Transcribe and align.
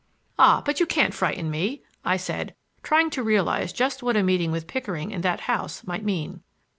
"Ah, 0.39 0.63
but 0.65 0.79
you 0.79 0.87
can't 0.87 1.13
frighten 1.13 1.51
me," 1.51 1.83
I 2.03 2.17
said, 2.17 2.55
trying 2.81 3.11
to 3.11 3.21
realize 3.21 3.71
just 3.71 4.01
what 4.01 4.17
a 4.17 4.23
meeting 4.23 4.51
with 4.51 4.65
Pickering 4.65 5.11
in 5.11 5.21
that 5.21 5.41
house 5.41 5.83
might 5.85 6.03
mean. 6.03 6.41